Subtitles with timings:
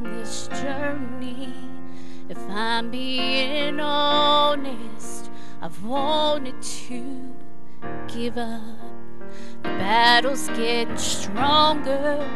[0.00, 1.52] from this journey.
[2.28, 5.30] If I'm being honest,
[5.60, 7.34] I've wanted to
[8.08, 8.62] give up.
[9.62, 12.26] The battle's getting stronger,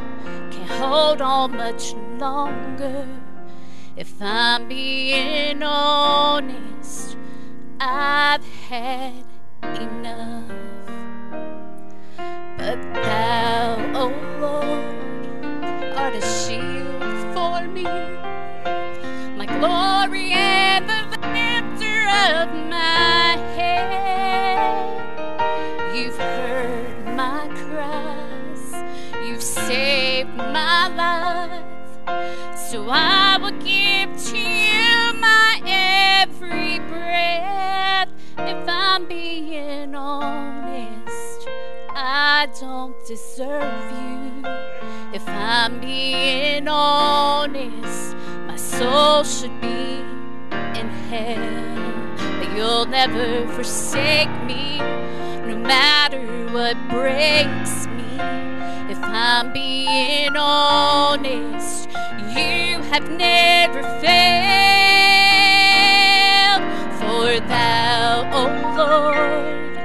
[0.51, 3.07] can't hold on much longer.
[3.97, 7.17] If I'm being honest,
[7.81, 9.25] I've had
[9.63, 10.51] enough.
[12.59, 16.84] But thou, oh Lord, art a shield
[17.67, 17.85] me,
[19.37, 22.01] my glory and the lifter
[22.31, 25.01] of my head.
[25.95, 28.75] You've heard my cries,
[29.27, 38.09] you've saved my life, so I will give to you my every breath.
[38.39, 41.49] If I'm being honest,
[41.91, 44.74] I don't deserve you.
[45.15, 48.17] If I'm being honest,
[48.49, 50.03] my soul should be
[50.51, 52.17] in hell.
[52.41, 56.21] But you'll never forsake me, no matter
[56.53, 58.19] what breaks me.
[58.91, 61.89] If I'm being honest,
[62.37, 64.35] you have never failed.
[66.99, 69.79] For thou, O Lord,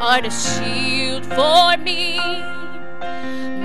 [0.00, 2.18] art a shield for me,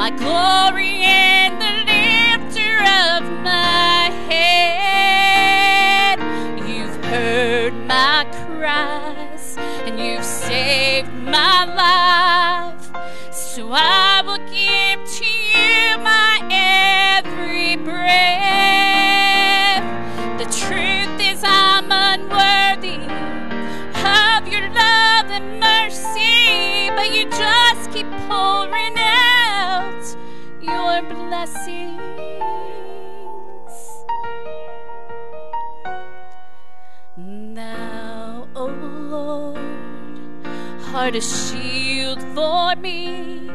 [0.06, 2.78] my glory and the lifter
[3.10, 6.20] of my head.
[6.70, 12.92] You've heard my cries and you've saved my life,
[13.34, 14.05] so I
[31.46, 32.02] blessings.
[37.18, 38.72] Now, O oh
[39.14, 39.60] Lord,
[40.86, 43.50] heart a shield for me,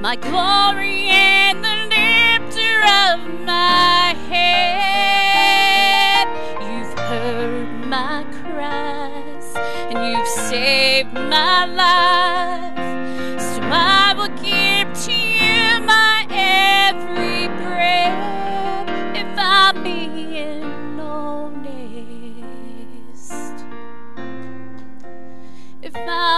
[0.00, 6.26] my glory and the lifter of my head.
[6.60, 9.54] You've heard my cries
[9.90, 12.39] and you've saved my life.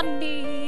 [0.02, 0.61] me.